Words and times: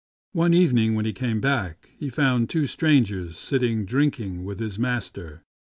One 0.31 0.55
evening 0.55 0.95
when 0.95 1.05
he 1.05 1.13
came 1.13 1.39
back 1.39 1.91
he 1.95 2.09
found 2.09 2.49
two 2.49 2.65
strangers 2.65 3.37
sitting 3.37 3.85
drinking 3.85 4.43
with 4.43 4.57
his 4.59 4.79
master. 4.79 5.43